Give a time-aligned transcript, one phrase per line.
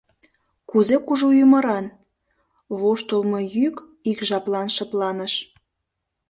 [0.69, 1.85] —Кузе кужу ӱмыран?—
[2.79, 3.75] воштылмо йӱк
[4.11, 5.33] ик жаплан шыпланыш.